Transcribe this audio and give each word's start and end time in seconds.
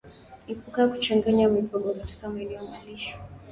Epuka 0.47 0.83
kuchanganya 0.87 1.47
mifugo 1.49 1.93
katika 1.93 2.29
maeneo 2.29 2.53
ya 2.57 2.63
malisho 2.63 3.17